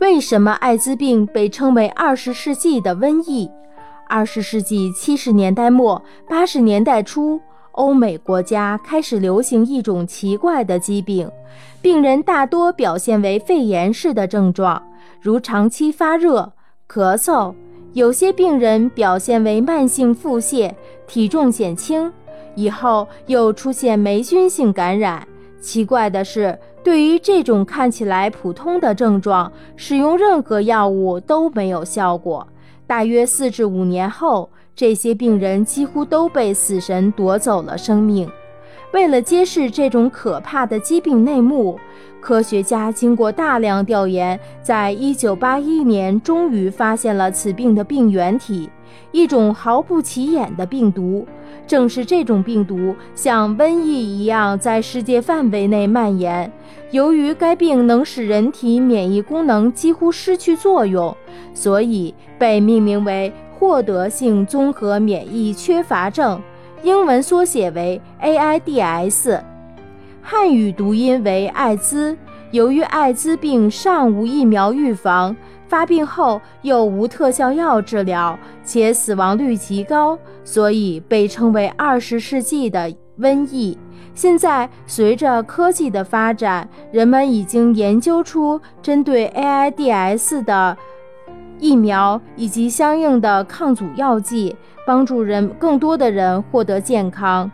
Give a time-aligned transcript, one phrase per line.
[0.00, 3.50] 为什么艾滋病被称为二十世纪的瘟疫？
[4.06, 7.40] 二十世纪七十年代末、八十年代初，
[7.72, 11.28] 欧美国家开始流行一种奇怪的疾病，
[11.82, 14.80] 病人大多表现为肺炎式的症状，
[15.20, 16.52] 如长期发热、
[16.88, 17.52] 咳嗽；
[17.92, 20.72] 有些病人表现为慢性腹泻，
[21.08, 22.10] 体重减轻，
[22.54, 25.26] 以后又出现霉菌性感染。
[25.60, 26.58] 奇怪的是。
[26.84, 32.46] 对于这种看起来普通的症状，使用任何药物都没有效果。
[32.86, 38.30] 大约四至五年后，这些病人几乎都被死神夺走了生命。
[38.92, 41.78] 为了揭示这种可怕的疾病内幕，
[42.20, 48.68] 科学家经过大量调研，在一九八一年终于发现了此病的病原体——
[49.12, 51.26] 一种毫不起眼的病毒。
[51.66, 56.50] 正是这种病毒像瘟疫一样在世界范围内蔓延。
[56.90, 61.14] 由于该病能使人体免疫功能几乎失去作用，
[61.52, 66.40] 所以被命名为获得性综合免疫缺乏症，
[66.82, 69.40] 英文缩写为 AIDS，
[70.22, 72.16] 汉语读音为艾滋。
[72.50, 83.76] 由于艾滋病尚无疫苗预防，发病后又无特效药治疗，且死亡率极高，所以被称为二十世纪的瘟疫。
[84.14, 90.76] 现在，随着科技的发展，人们已经研究出针对 AIDS 的
[91.58, 94.56] 疫苗以及相应的抗组药剂，
[94.86, 97.50] 帮助人更多的人获得健康。